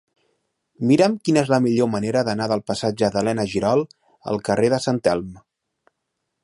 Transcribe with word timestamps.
Mira'm 0.91 1.17
quina 1.27 1.41
és 1.41 1.51
la 1.55 1.59
millor 1.65 1.89
manera 1.97 2.23
d'anar 2.29 2.47
del 2.53 2.65
passatge 2.71 3.11
d'Elena 3.17 3.47
Girol 3.53 3.87
al 4.33 4.43
carrer 4.49 4.71
de 4.75 4.83
Sant 4.89 5.03
Elm. 5.15 5.37